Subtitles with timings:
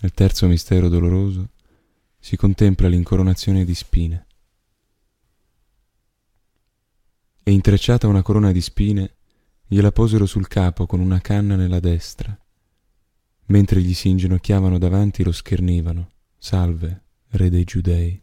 [0.00, 1.50] nel terzo mistero doloroso,
[2.18, 4.26] si contempla l'incoronazione di spine.
[7.42, 9.16] E intrecciata una corona di spine,
[9.66, 12.38] gliela posero sul capo con una canna nella destra.
[13.46, 16.10] Mentre gli si inginocchiavano davanti lo schernivano.
[16.36, 18.22] Salve, re dei giudei.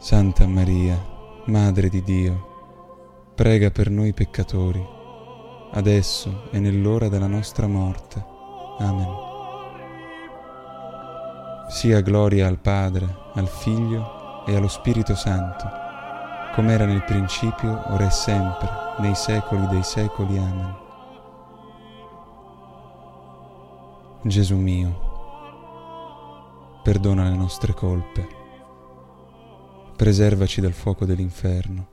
[0.00, 0.96] Santa Maria,
[1.46, 4.80] Madre di Dio, prega per noi peccatori,
[5.72, 8.24] adesso e nell'ora della nostra morte.
[8.78, 9.08] Amen.
[11.68, 15.68] Sia gloria al Padre, al Figlio e allo Spirito Santo,
[16.54, 18.68] come era nel principio, ora e sempre,
[19.00, 20.38] nei secoli dei secoli.
[20.38, 20.76] Amen.
[24.22, 25.00] Gesù mio,
[26.84, 28.37] perdona le nostre colpe
[29.98, 31.88] preservaci dal fuoco dell'inferno.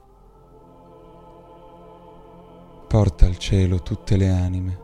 [2.87, 4.79] Porta al cielo tutte le anime,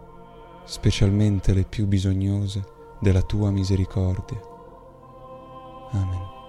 [0.65, 2.65] specialmente le più bisognose
[2.99, 4.41] della tua misericordia.
[5.91, 6.40] Amen.